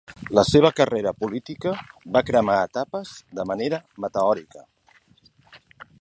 La 0.37 0.43
seva 0.51 0.69
carrera 0.79 1.11
política 1.23 1.73
va 2.17 2.23
cremar 2.31 2.57
etapes 2.71 3.13
de 3.41 3.45
manera 3.53 3.81
meteòrica. 4.07 4.67